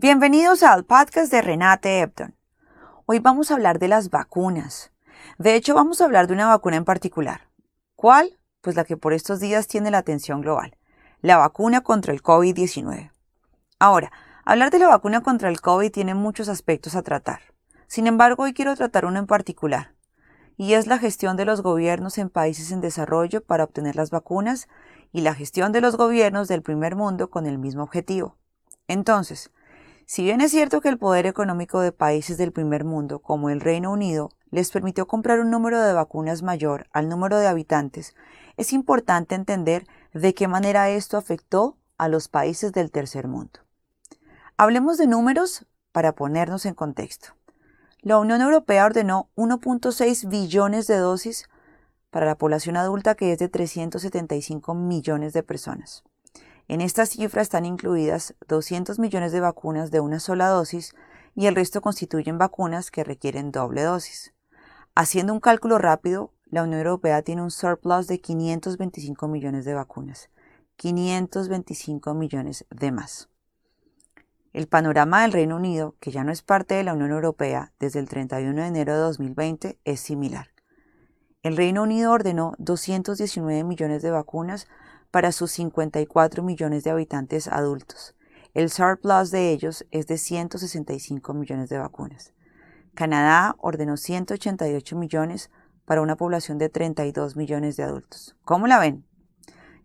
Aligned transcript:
Bienvenidos 0.00 0.62
al 0.62 0.84
podcast 0.84 1.32
de 1.32 1.42
Renate 1.42 2.02
Epton. 2.02 2.36
Hoy 3.06 3.18
vamos 3.18 3.50
a 3.50 3.54
hablar 3.54 3.80
de 3.80 3.88
las 3.88 4.10
vacunas. 4.10 4.92
De 5.38 5.56
hecho, 5.56 5.74
vamos 5.74 6.00
a 6.00 6.04
hablar 6.04 6.28
de 6.28 6.34
una 6.34 6.46
vacuna 6.46 6.76
en 6.76 6.84
particular. 6.84 7.48
¿Cuál? 7.96 8.38
Pues 8.60 8.76
la 8.76 8.84
que 8.84 8.96
por 8.96 9.12
estos 9.12 9.40
días 9.40 9.66
tiene 9.66 9.90
la 9.90 9.98
atención 9.98 10.40
global, 10.40 10.76
la 11.20 11.36
vacuna 11.36 11.80
contra 11.80 12.12
el 12.12 12.22
COVID-19. 12.22 13.10
Ahora, 13.80 14.12
hablar 14.44 14.70
de 14.70 14.78
la 14.78 14.86
vacuna 14.86 15.20
contra 15.24 15.48
el 15.48 15.60
COVID 15.60 15.90
tiene 15.90 16.14
muchos 16.14 16.48
aspectos 16.48 16.94
a 16.94 17.02
tratar. 17.02 17.40
Sin 17.88 18.06
embargo, 18.06 18.44
hoy 18.44 18.54
quiero 18.54 18.76
tratar 18.76 19.04
uno 19.04 19.18
en 19.18 19.26
particular, 19.26 19.96
y 20.56 20.74
es 20.74 20.86
la 20.86 20.98
gestión 20.98 21.36
de 21.36 21.44
los 21.44 21.60
gobiernos 21.60 22.18
en 22.18 22.30
países 22.30 22.70
en 22.70 22.80
desarrollo 22.80 23.42
para 23.42 23.64
obtener 23.64 23.96
las 23.96 24.10
vacunas 24.10 24.68
y 25.10 25.22
la 25.22 25.34
gestión 25.34 25.72
de 25.72 25.80
los 25.80 25.96
gobiernos 25.96 26.46
del 26.46 26.62
primer 26.62 26.94
mundo 26.94 27.30
con 27.30 27.46
el 27.46 27.58
mismo 27.58 27.82
objetivo. 27.82 28.36
Entonces, 28.86 29.50
si 30.08 30.22
bien 30.22 30.40
es 30.40 30.52
cierto 30.52 30.80
que 30.80 30.88
el 30.88 30.96
poder 30.96 31.26
económico 31.26 31.80
de 31.80 31.92
países 31.92 32.38
del 32.38 32.50
primer 32.50 32.82
mundo, 32.82 33.18
como 33.18 33.50
el 33.50 33.60
Reino 33.60 33.92
Unido, 33.92 34.30
les 34.50 34.70
permitió 34.70 35.06
comprar 35.06 35.38
un 35.38 35.50
número 35.50 35.82
de 35.82 35.92
vacunas 35.92 36.42
mayor 36.42 36.88
al 36.94 37.10
número 37.10 37.36
de 37.36 37.46
habitantes, 37.46 38.14
es 38.56 38.72
importante 38.72 39.34
entender 39.34 39.86
de 40.14 40.32
qué 40.32 40.48
manera 40.48 40.88
esto 40.88 41.18
afectó 41.18 41.76
a 41.98 42.08
los 42.08 42.28
países 42.28 42.72
del 42.72 42.90
tercer 42.90 43.28
mundo. 43.28 43.60
Hablemos 44.56 44.96
de 44.96 45.06
números 45.06 45.66
para 45.92 46.14
ponernos 46.14 46.64
en 46.64 46.72
contexto. 46.72 47.34
La 48.00 48.16
Unión 48.16 48.40
Europea 48.40 48.86
ordenó 48.86 49.28
1.6 49.36 50.26
billones 50.26 50.86
de 50.86 50.96
dosis 50.96 51.50
para 52.08 52.24
la 52.24 52.38
población 52.38 52.78
adulta 52.78 53.14
que 53.14 53.32
es 53.32 53.38
de 53.38 53.50
375 53.50 54.72
millones 54.72 55.34
de 55.34 55.42
personas. 55.42 56.02
En 56.68 56.82
esta 56.82 57.06
cifra 57.06 57.40
están 57.40 57.64
incluidas 57.64 58.34
200 58.46 58.98
millones 58.98 59.32
de 59.32 59.40
vacunas 59.40 59.90
de 59.90 60.00
una 60.00 60.20
sola 60.20 60.48
dosis 60.48 60.94
y 61.34 61.46
el 61.46 61.54
resto 61.54 61.80
constituyen 61.80 62.36
vacunas 62.36 62.90
que 62.90 63.04
requieren 63.04 63.52
doble 63.52 63.82
dosis. 63.82 64.34
Haciendo 64.94 65.32
un 65.32 65.40
cálculo 65.40 65.78
rápido, 65.78 66.34
la 66.44 66.62
Unión 66.62 66.80
Europea 66.80 67.22
tiene 67.22 67.40
un 67.40 67.50
surplus 67.50 68.06
de 68.06 68.20
525 68.20 69.28
millones 69.28 69.64
de 69.64 69.72
vacunas. 69.72 70.28
525 70.76 72.12
millones 72.12 72.66
de 72.70 72.92
más. 72.92 73.30
El 74.52 74.68
panorama 74.68 75.22
del 75.22 75.32
Reino 75.32 75.56
Unido, 75.56 75.96
que 76.00 76.10
ya 76.10 76.22
no 76.22 76.32
es 76.32 76.42
parte 76.42 76.74
de 76.74 76.84
la 76.84 76.92
Unión 76.92 77.12
Europea 77.12 77.72
desde 77.78 77.98
el 77.98 78.08
31 78.08 78.60
de 78.60 78.68
enero 78.68 78.92
de 78.94 79.00
2020, 79.00 79.78
es 79.84 80.00
similar. 80.00 80.48
El 81.42 81.56
Reino 81.56 81.82
Unido 81.82 82.12
ordenó 82.12 82.52
219 82.58 83.64
millones 83.64 84.02
de 84.02 84.10
vacunas 84.10 84.66
para 85.10 85.32
sus 85.32 85.52
54 85.52 86.42
millones 86.42 86.84
de 86.84 86.90
habitantes 86.90 87.48
adultos. 87.48 88.14
El 88.54 88.70
surplus 88.70 89.30
de 89.30 89.50
ellos 89.50 89.86
es 89.90 90.06
de 90.06 90.18
165 90.18 91.34
millones 91.34 91.68
de 91.68 91.78
vacunas. 91.78 92.34
Canadá 92.94 93.54
ordenó 93.58 93.96
188 93.96 94.96
millones 94.96 95.50
para 95.84 96.02
una 96.02 96.16
población 96.16 96.58
de 96.58 96.68
32 96.68 97.36
millones 97.36 97.76
de 97.76 97.84
adultos. 97.84 98.36
¿Cómo 98.44 98.66
la 98.66 98.78
ven? 98.78 99.06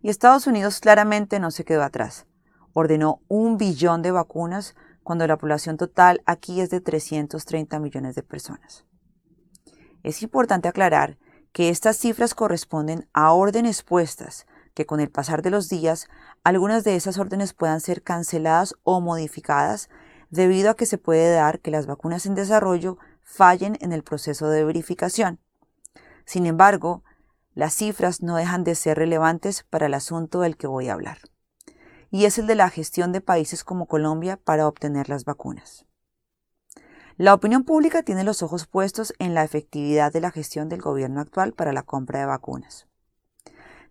Y 0.02 0.10
Estados 0.10 0.46
Unidos 0.46 0.80
claramente 0.80 1.38
no 1.38 1.50
se 1.50 1.64
quedó 1.64 1.82
atrás. 1.82 2.26
Ordenó 2.72 3.22
un 3.28 3.56
billón 3.56 4.02
de 4.02 4.10
vacunas 4.10 4.74
cuando 5.02 5.26
la 5.26 5.38
población 5.38 5.76
total 5.76 6.22
aquí 6.26 6.60
es 6.60 6.70
de 6.70 6.80
330 6.80 7.78
millones 7.78 8.14
de 8.14 8.22
personas. 8.22 8.84
Es 10.02 10.22
importante 10.22 10.68
aclarar 10.68 11.18
que 11.52 11.68
estas 11.68 11.96
cifras 11.96 12.34
corresponden 12.34 13.08
a 13.12 13.32
órdenes 13.32 13.82
puestas 13.82 14.46
que 14.74 14.86
con 14.86 15.00
el 15.00 15.10
pasar 15.10 15.42
de 15.42 15.50
los 15.50 15.68
días 15.68 16.08
algunas 16.42 16.84
de 16.84 16.96
esas 16.96 17.18
órdenes 17.18 17.54
puedan 17.54 17.80
ser 17.80 18.02
canceladas 18.02 18.74
o 18.82 19.00
modificadas 19.00 19.88
debido 20.30 20.70
a 20.70 20.76
que 20.76 20.86
se 20.86 20.98
puede 20.98 21.32
dar 21.32 21.60
que 21.60 21.70
las 21.70 21.86
vacunas 21.86 22.26
en 22.26 22.34
desarrollo 22.34 22.98
fallen 23.22 23.78
en 23.80 23.92
el 23.92 24.02
proceso 24.02 24.48
de 24.48 24.64
verificación. 24.64 25.38
Sin 26.24 26.46
embargo, 26.46 27.04
las 27.54 27.74
cifras 27.74 28.22
no 28.22 28.36
dejan 28.36 28.64
de 28.64 28.74
ser 28.74 28.98
relevantes 28.98 29.62
para 29.62 29.86
el 29.86 29.94
asunto 29.94 30.40
del 30.40 30.56
que 30.56 30.66
voy 30.66 30.88
a 30.88 30.94
hablar, 30.94 31.18
y 32.10 32.24
es 32.24 32.38
el 32.38 32.46
de 32.46 32.56
la 32.56 32.68
gestión 32.68 33.12
de 33.12 33.20
países 33.20 33.62
como 33.62 33.86
Colombia 33.86 34.36
para 34.36 34.66
obtener 34.66 35.08
las 35.08 35.24
vacunas. 35.24 35.86
La 37.16 37.32
opinión 37.32 37.62
pública 37.62 38.02
tiene 38.02 38.24
los 38.24 38.42
ojos 38.42 38.66
puestos 38.66 39.14
en 39.20 39.34
la 39.34 39.44
efectividad 39.44 40.12
de 40.12 40.20
la 40.20 40.32
gestión 40.32 40.68
del 40.68 40.80
gobierno 40.80 41.20
actual 41.20 41.52
para 41.52 41.72
la 41.72 41.84
compra 41.84 42.18
de 42.18 42.26
vacunas. 42.26 42.88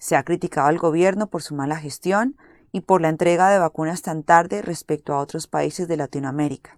Se 0.03 0.17
ha 0.17 0.23
criticado 0.23 0.67
al 0.67 0.79
gobierno 0.79 1.27
por 1.27 1.43
su 1.43 1.55
mala 1.55 1.77
gestión 1.77 2.35
y 2.73 2.81
por 2.81 2.99
la 2.99 3.07
entrega 3.07 3.49
de 3.49 3.57
vacunas 3.57 4.01
tan 4.01 4.23
tarde 4.23 4.61
respecto 4.61 5.13
a 5.13 5.19
otros 5.19 5.47
países 5.47 5.87
de 5.87 5.95
Latinoamérica. 5.95 6.77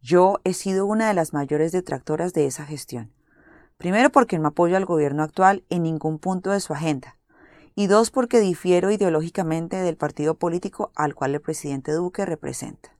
Yo 0.00 0.38
he 0.44 0.52
sido 0.52 0.86
una 0.86 1.08
de 1.08 1.14
las 1.14 1.32
mayores 1.32 1.72
detractoras 1.72 2.34
de 2.34 2.46
esa 2.46 2.64
gestión. 2.64 3.12
Primero 3.78 4.10
porque 4.10 4.38
no 4.38 4.46
apoyo 4.46 4.76
al 4.76 4.84
gobierno 4.84 5.24
actual 5.24 5.64
en 5.70 5.82
ningún 5.82 6.20
punto 6.20 6.52
de 6.52 6.60
su 6.60 6.72
agenda. 6.72 7.18
Y 7.74 7.88
dos 7.88 8.12
porque 8.12 8.38
difiero 8.38 8.92
ideológicamente 8.92 9.78
del 9.78 9.96
partido 9.96 10.36
político 10.36 10.92
al 10.94 11.16
cual 11.16 11.34
el 11.34 11.40
presidente 11.40 11.90
Duque 11.90 12.24
representa. 12.24 12.96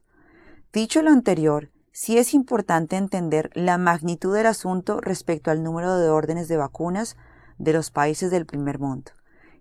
Dicho 0.73 1.03
lo 1.03 1.11
anterior, 1.11 1.71
sí 1.93 2.19
es 2.19 2.35
importante 2.35 2.97
entender 2.97 3.51
la 3.55 3.79
magnitud 3.79 4.35
del 4.35 4.47
asunto 4.47 5.01
respecto 5.01 5.53
al 5.53 5.63
número 5.63 5.97
de 5.97 6.09
órdenes 6.09 6.49
de 6.49 6.57
vacunas 6.57 7.17
de 7.59 7.73
los 7.73 7.91
países 7.91 8.31
del 8.31 8.47
primer 8.47 8.79
mundo. 8.79 9.13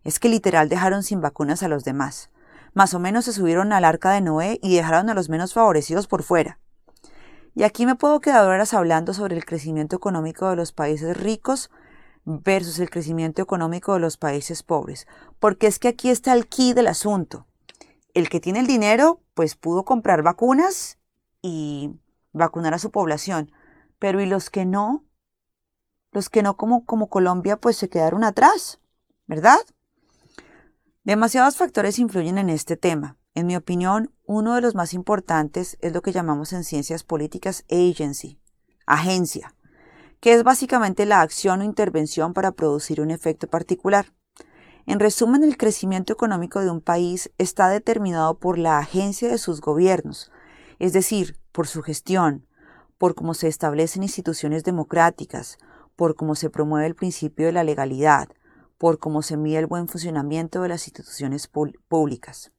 Es 0.03 0.19
que 0.19 0.29
literal 0.29 0.69
dejaron 0.69 1.03
sin 1.03 1.21
vacunas 1.21 1.63
a 1.63 1.67
los 1.67 1.83
demás. 1.83 2.29
Más 2.73 2.93
o 2.93 2.99
menos 2.99 3.25
se 3.25 3.33
subieron 3.33 3.71
al 3.71 3.85
arca 3.85 4.11
de 4.11 4.21
Noé 4.21 4.59
y 4.61 4.75
dejaron 4.75 5.09
a 5.09 5.13
los 5.13 5.29
menos 5.29 5.53
favorecidos 5.53 6.07
por 6.07 6.23
fuera. 6.23 6.59
Y 7.55 7.63
aquí 7.63 7.85
me 7.85 7.95
puedo 7.95 8.19
quedar 8.19 8.47
horas 8.47 8.73
hablando 8.73 9.13
sobre 9.13 9.35
el 9.35 9.45
crecimiento 9.45 9.95
económico 9.95 10.49
de 10.49 10.55
los 10.55 10.71
países 10.71 11.15
ricos 11.15 11.69
versus 12.25 12.79
el 12.79 12.89
crecimiento 12.89 13.41
económico 13.41 13.93
de 13.93 13.99
los 13.99 14.17
países 14.17 14.63
pobres, 14.63 15.07
porque 15.39 15.67
es 15.67 15.77
que 15.77 15.89
aquí 15.89 16.09
está 16.09 16.33
el 16.33 16.47
key 16.47 16.73
del 16.73 16.87
asunto. 16.87 17.45
El 18.13 18.29
que 18.29 18.39
tiene 18.39 18.59
el 18.59 18.67
dinero, 18.67 19.21
pues 19.33 19.55
pudo 19.55 19.85
comprar 19.85 20.23
vacunas 20.23 20.97
y 21.41 21.91
vacunar 22.31 22.73
a 22.73 22.79
su 22.79 22.91
población, 22.91 23.51
pero 23.99 24.21
¿y 24.21 24.25
los 24.25 24.49
que 24.49 24.65
no? 24.65 25.03
Los 26.13 26.29
que 26.29 26.43
no 26.43 26.55
como, 26.55 26.85
como 26.85 27.09
Colombia 27.09 27.57
pues 27.57 27.75
se 27.75 27.89
quedaron 27.89 28.23
atrás, 28.23 28.79
¿verdad? 29.27 29.59
Demasiados 31.03 31.57
factores 31.57 31.99
influyen 31.99 32.37
en 32.37 32.49
este 32.49 32.77
tema. 32.77 33.17
En 33.35 33.47
mi 33.47 33.55
opinión, 33.55 34.13
uno 34.25 34.55
de 34.55 34.61
los 34.61 34.75
más 34.75 34.93
importantes 34.93 35.77
es 35.81 35.91
lo 35.91 36.01
que 36.01 36.11
llamamos 36.11 36.53
en 36.53 36.63
ciencias 36.63 37.03
políticas 37.03 37.65
agency, 37.69 38.39
agencia, 38.85 39.55
que 40.19 40.33
es 40.33 40.43
básicamente 40.43 41.05
la 41.05 41.21
acción 41.21 41.61
o 41.61 41.63
intervención 41.63 42.33
para 42.33 42.51
producir 42.51 43.01
un 43.01 43.11
efecto 43.11 43.47
particular. 43.47 44.13
En 44.85 44.99
resumen, 44.99 45.43
el 45.43 45.57
crecimiento 45.57 46.13
económico 46.13 46.61
de 46.61 46.69
un 46.69 46.79
país 46.79 47.31
está 47.37 47.69
determinado 47.69 48.37
por 48.37 48.57
la 48.57 48.77
agencia 48.77 49.29
de 49.29 49.37
sus 49.37 49.61
gobiernos, 49.61 50.31
es 50.79 50.93
decir, 50.93 51.39
por 51.51 51.67
su 51.67 51.81
gestión, 51.81 52.45
por 52.97 53.15
cómo 53.15 53.33
se 53.33 53.47
establecen 53.47 54.03
instituciones 54.03 54.63
democráticas, 54.63 55.57
por 55.95 56.15
cómo 56.15 56.35
se 56.35 56.49
promueve 56.49 56.87
el 56.87 56.95
principio 56.95 57.45
de 57.45 57.51
la 57.51 57.63
legalidad, 57.63 58.29
por 58.77 58.99
cómo 58.99 59.21
se 59.21 59.37
mide 59.37 59.59
el 59.59 59.67
buen 59.67 59.87
funcionamiento 59.87 60.61
de 60.61 60.69
las 60.69 60.87
instituciones 60.87 61.47
públicas. 61.47 62.51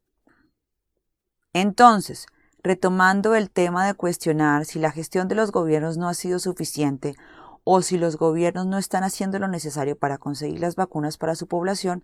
Entonces, 1.53 2.27
retomando 2.63 3.35
el 3.35 3.51
tema 3.51 3.87
de 3.87 3.95
cuestionar 3.95 4.65
si 4.65 4.79
la 4.79 4.91
gestión 4.91 5.29
de 5.29 5.35
los 5.35 5.53
gobiernos 5.53 5.99
no 5.99 6.09
ha 6.09 6.15
sido 6.15 6.39
suficiente 6.39 7.15
o 7.63 7.83
si 7.83 7.99
los 7.99 8.17
gobiernos 8.17 8.67
no 8.67 8.79
están 8.79 9.05
haciendo 9.05 9.39
lo 9.39 9.49
necesario 9.49 9.97
para 9.97 10.19
conseguir 10.19 10.61
las 10.61 10.77
vacunas 10.77 11.17
para 11.17 11.35
su 11.35 11.47
población, 11.47 12.03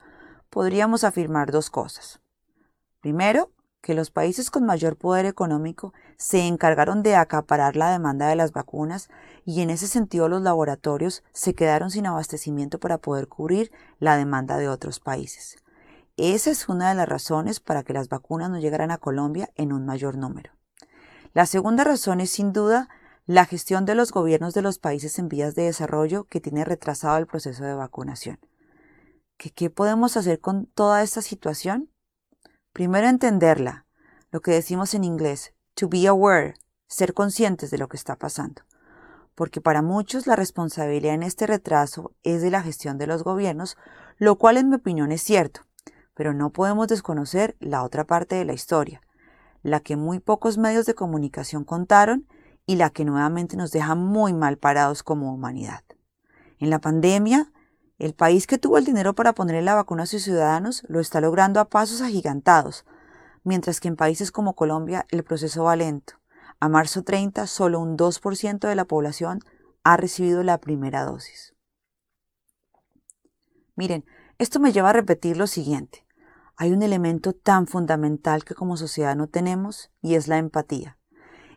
podríamos 0.49 1.05
afirmar 1.05 1.51
dos 1.51 1.71
cosas. 1.71 2.21
Primero, 3.01 3.51
que 3.81 3.95
los 3.95 4.11
países 4.11 4.51
con 4.51 4.65
mayor 4.67 4.97
poder 4.97 5.27
económico 5.27 5.93
se 6.17 6.47
encargaron 6.47 7.03
de 7.03 7.17
acaparar 7.17 7.77
la 7.77 7.91
demanda 7.91 8.29
de 8.29 8.37
las 8.37 8.53
vacunas 8.53 9.09
y 9.45 9.63
en 9.63 9.71
ese 9.71 9.89
sentido 9.89 10.29
los 10.29 10.43
laboratorios 10.43 11.23
se 11.33 11.55
quedaron 11.55 11.91
sin 11.91 12.07
abastecimiento 12.07 12.79
para 12.79 12.99
poder 12.99 13.29
cubrir 13.29 13.73
la 13.99 14.17
demanda 14.17 14.59
de 14.59 14.69
otros 14.69 15.01
países. 15.01 15.57
Esa 16.17 16.51
es 16.51 16.69
una 16.69 16.91
de 16.91 16.95
las 16.95 17.09
razones 17.09 17.61
para 17.61 17.83
que 17.83 17.95
las 17.95 18.09
vacunas 18.09 18.51
no 18.51 18.59
llegaran 18.59 18.91
a 18.91 18.99
Colombia 18.99 19.51
en 19.55 19.73
un 19.73 19.87
mayor 19.87 20.17
número. 20.17 20.53
La 21.33 21.47
segunda 21.47 21.85
razón 21.85 22.21
es 22.21 22.31
sin 22.31 22.53
duda 22.53 22.89
la 23.27 23.47
gestión 23.47 23.85
de 23.85 23.95
los 23.95 24.11
gobiernos 24.11 24.53
de 24.53 24.63
los 24.63 24.79
países 24.79 25.19
en 25.19 25.29
vías 25.29 25.55
de 25.55 25.63
desarrollo 25.63 26.25
que 26.25 26.41
tiene 26.41 26.65
retrasado 26.65 27.17
el 27.17 27.27
proceso 27.27 27.65
de 27.65 27.75
vacunación. 27.75 28.39
¿Qué, 29.37 29.51
qué 29.51 29.71
podemos 29.71 30.17
hacer 30.17 30.41
con 30.41 30.67
toda 30.67 31.03
esta 31.03 31.23
situación? 31.23 31.90
Primero 32.73 33.09
entenderla, 33.09 33.87
lo 34.31 34.41
que 34.41 34.53
decimos 34.53 34.95
en 34.95 35.03
inglés, 35.03 35.55
to 35.75 35.89
be 35.89 36.07
aware, 36.07 36.55
ser 36.87 37.15
conscientes 37.15 37.71
de 37.71 37.79
lo 37.79 37.89
que 37.89 37.97
está 37.97 38.17
pasando. 38.17 38.63
Porque 39.35 39.61
para 39.61 39.83
muchos 39.83 40.27
la 40.27 40.37
responsabilidad 40.37 41.15
en 41.15 41.25
este 41.25 41.47
retraso 41.47 42.13
es 42.23 42.43
de 42.43 42.51
la 42.51 42.63
gestión 42.63 42.97
de 42.99 43.09
los 43.09 43.25
gobiernos, 43.25 43.77
lo 44.19 44.37
cual 44.37 44.57
en 44.57 44.69
mi 44.69 44.77
opinión 44.77 45.11
es 45.11 45.23
cierto, 45.23 45.63
pero 46.15 46.33
no 46.33 46.51
podemos 46.51 46.87
desconocer 46.87 47.57
la 47.59 47.83
otra 47.83 48.05
parte 48.05 48.37
de 48.37 48.45
la 48.45 48.53
historia, 48.53 49.01
la 49.63 49.81
que 49.81 49.97
muy 49.97 50.21
pocos 50.21 50.57
medios 50.59 50.87
de 50.87 50.95
comunicación 50.95 51.65
contaron 51.65 52.29
y 52.67 52.77
la 52.77 52.91
que 52.91 53.05
nuevamente 53.05 53.57
nos 53.57 53.73
deja 53.73 53.97
muy 53.97 54.33
mal 54.33 54.59
parados 54.59 55.03
como 55.03 55.35
humanidad. 55.35 55.83
En 56.59 56.71
la 56.71 56.79
pandemia, 56.79 57.51
el 58.01 58.15
país 58.15 58.47
que 58.47 58.57
tuvo 58.57 58.79
el 58.79 58.87
dinero 58.87 59.15
para 59.15 59.35
ponerle 59.35 59.61
la 59.61 59.75
vacuna 59.75 60.05
a 60.05 60.07
sus 60.07 60.23
ciudadanos 60.23 60.85
lo 60.89 61.01
está 61.01 61.21
logrando 61.21 61.61
a 61.61 61.69
pasos 61.69 62.01
agigantados, 62.01 62.87
mientras 63.45 63.79
que 63.79 63.89
en 63.89 63.97
países 63.97 64.33
como 64.33 64.57
Colombia 64.57 65.07
el 65.11 65.23
proceso 65.23 65.65
va 65.65 65.77
lento. 65.77 66.15
A 66.61 66.71
marzo 66.71 67.05
30, 67.05 67.47
solo 67.47 67.79
un 67.79 67.99
2% 67.99 68.67
de 68.67 68.75
la 68.75 68.87
población 68.87 69.41
ha 69.85 69.99
recibido 69.99 70.43
la 70.43 70.59
primera 70.59 71.05
dosis. 71.05 71.55
Miren, 73.77 74.07
esto 74.39 74.61
me 74.61 74.73
lleva 74.73 74.91
a 74.91 74.95
repetir 74.95 75.37
lo 75.37 75.47
siguiente. 75.47 76.07
Hay 76.57 76.73
un 76.73 76.83
elemento 76.83 77.35
tan 77.35 77.67
fundamental 77.67 78.45
que 78.45 78.55
como 78.55 78.79
sociedad 78.79 79.15
no 79.15 79.27
tenemos 79.27 79.91
y 80.01 80.15
es 80.15 80.27
la 80.27 80.39
empatía. 80.39 81.00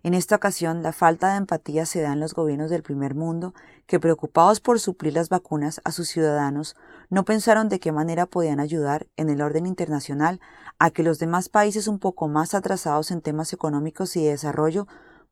En 0.06 0.14
esta 0.14 0.36
ocasión, 0.36 0.84
la 0.84 0.92
falta 0.92 1.32
de 1.32 1.38
empatía 1.38 1.86
se 1.86 2.02
da 2.02 2.12
en 2.12 2.20
los 2.20 2.34
gobiernos 2.34 2.70
del 2.70 2.84
primer 2.84 3.16
mundo 3.16 3.54
que, 3.88 4.02
preocupados 4.02 4.60
por 4.60 4.82
suplir 4.82 5.14
las 5.14 5.30
vacunas 5.30 5.80
a 5.86 5.94
sus 5.94 6.10
ciudadanos, 6.10 6.76
no 7.10 7.24
pensaron 7.24 7.70
de 7.70 7.80
qué 7.80 7.94
manera 7.94 8.26
podían 8.26 8.60
ayudar 8.60 9.08
en 9.16 9.30
el 9.30 9.42
orden 9.42 9.66
internacional 9.66 10.42
a 10.78 10.92
que 10.92 11.04
los 11.04 11.20
demás 11.20 11.48
países 11.48 11.88
un 11.88 12.00
poco 12.00 12.28
más 12.28 12.54
atrasados 12.54 13.12
en 13.12 13.22
temas 13.22 13.54
económicos 13.54 14.18
y 14.18 14.26
de 14.26 14.32
desarrollo 14.32 14.88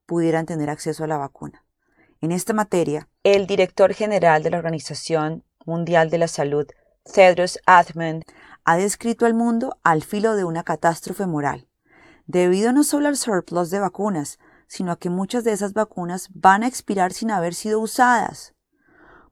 pudieran 0.06 0.46
tener 0.46 0.70
acceso 0.70 1.04
a 1.04 1.08
la 1.08 1.18
vacuna. 1.18 1.66
En 2.22 2.32
esta 2.32 2.54
materia, 2.54 3.10
el 3.24 3.48
director 3.48 3.94
general 3.94 4.42
de 4.42 4.52
la 4.52 4.58
Organización 4.58 5.44
Mundial 5.66 6.10
de 6.10 6.18
la 6.18 6.30
Salud, 6.30 6.68
Tedros 7.14 7.60
Adhanom, 7.66 8.22
ha 8.64 8.78
descrito 8.78 9.26
al 9.26 9.34
mundo 9.34 9.78
al 9.84 10.02
filo 10.02 10.38
de 10.38 10.46
una 10.46 10.64
catástrofe 10.64 11.26
moral, 11.26 11.68
debido 12.26 12.72
no 12.72 12.86
solo 12.86 13.10
al 13.10 13.18
surplus 13.18 13.70
de 13.70 13.80
vacunas, 13.80 14.40
sino 14.72 14.94
a 14.94 14.96
que 14.98 15.10
muchas 15.10 15.44
de 15.44 15.52
esas 15.52 15.74
vacunas 15.74 16.30
van 16.34 16.64
a 16.64 16.68
expirar 16.68 17.12
sin 17.12 17.30
haber 17.30 17.54
sido 17.56 17.82
usadas, 17.82 18.56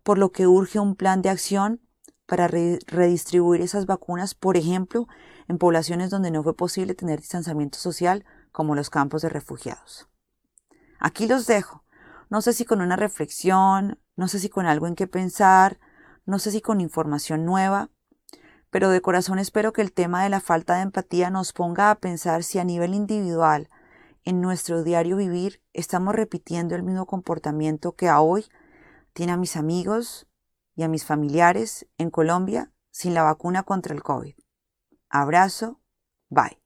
por 0.04 0.18
lo 0.18 0.34
que 0.34 0.48
urge 0.48 0.80
un 0.80 0.98
plan 0.98 1.22
de 1.22 1.30
acción 1.30 1.80
para 2.26 2.50
redistribuir 2.50 3.62
esas 3.62 3.86
vacunas, 3.86 4.36
por 4.36 4.58
ejemplo, 4.58 5.08
en 5.48 5.58
poblaciones 5.58 6.10
donde 6.10 6.30
no 6.30 6.44
fue 6.44 6.58
posible 6.58 6.94
tener 6.94 7.22
distanciamiento 7.22 7.80
social, 7.80 8.26
como 8.52 8.76
los 8.76 8.90
campos 8.90 9.22
de 9.22 9.30
refugiados. 9.30 10.10
Aquí 11.00 11.26
los 11.26 11.48
dejo. 11.48 11.86
No 12.30 12.42
sé 12.42 12.52
si 12.52 12.66
con 12.66 12.82
una 12.82 12.98
reflexión, 12.98 13.98
no 14.18 14.28
sé 14.28 14.40
si 14.40 14.50
con 14.50 14.66
algo 14.66 14.88
en 14.88 14.96
qué 14.96 15.08
pensar, 15.08 15.80
no 16.26 16.40
sé 16.40 16.52
si 16.52 16.60
con 16.60 16.82
información 16.82 17.46
nueva, 17.46 17.90
pero 18.72 18.90
de 18.90 19.00
corazón 19.00 19.40
espero 19.40 19.72
que 19.72 19.84
el 19.84 19.94
tema 19.94 20.22
de 20.22 20.30
la 20.30 20.42
falta 20.42 20.76
de 20.76 20.82
empatía 20.82 21.30
nos 21.30 21.54
ponga 21.54 21.92
a 21.92 21.96
pensar 21.96 22.44
si 22.44 22.60
a 22.60 22.66
nivel 22.66 22.94
individual 22.94 23.70
en 24.30 24.42
nuestro 24.42 24.84
diario 24.84 25.18
vivir 25.18 25.64
estamos 25.74 26.14
repitiendo 26.14 26.76
el 26.76 26.84
mismo 26.84 27.08
comportamiento 27.08 27.96
que 27.96 28.10
a 28.10 28.22
hoy 28.22 28.46
tiene 29.14 29.32
a 29.32 29.38
mis 29.38 29.56
amigos 29.56 30.28
y 30.76 30.84
a 30.84 30.88
mis 30.88 31.04
familiares 31.04 31.88
en 31.98 32.12
Colombia 32.12 32.72
sin 32.92 33.16
la 33.16 33.24
vacuna 33.24 33.64
contra 33.64 33.96
el 33.96 34.04
COVID. 34.04 34.36
Abrazo, 35.10 35.82
bye. 36.30 36.60